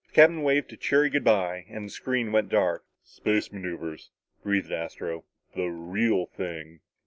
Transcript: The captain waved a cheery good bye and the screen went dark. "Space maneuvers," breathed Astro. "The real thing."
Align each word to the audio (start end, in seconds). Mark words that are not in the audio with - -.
The 0.07 0.13
captain 0.15 0.41
waved 0.41 0.73
a 0.73 0.77
cheery 0.77 1.11
good 1.11 1.23
bye 1.23 1.65
and 1.69 1.85
the 1.85 1.89
screen 1.91 2.31
went 2.31 2.49
dark. 2.49 2.83
"Space 3.03 3.51
maneuvers," 3.51 4.09
breathed 4.41 4.71
Astro. 4.71 5.25
"The 5.55 5.67
real 5.67 6.25
thing." 6.25 6.79